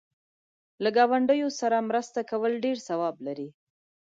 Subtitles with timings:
[0.83, 3.49] له گاونډیو سره مرسته کول ډېر ثواب لري.